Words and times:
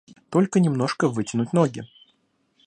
Только 0.31 0.59
немножко 0.59 1.09
вытянуть 1.09 1.53
ноги. 1.53 1.83